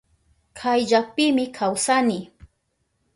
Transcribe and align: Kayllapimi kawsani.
Kayllapimi 0.59 1.45
kawsani. 1.57 2.19